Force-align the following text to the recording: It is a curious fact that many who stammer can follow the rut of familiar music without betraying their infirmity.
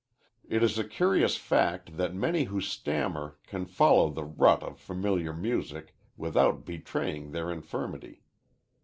It 0.49 0.63
is 0.63 0.79
a 0.79 0.83
curious 0.83 1.37
fact 1.37 1.95
that 1.97 2.11
many 2.15 2.45
who 2.45 2.59
stammer 2.59 3.37
can 3.45 3.67
follow 3.67 4.09
the 4.09 4.23
rut 4.23 4.63
of 4.63 4.79
familiar 4.79 5.31
music 5.31 5.93
without 6.17 6.65
betraying 6.65 7.33
their 7.33 7.51
infirmity. 7.51 8.23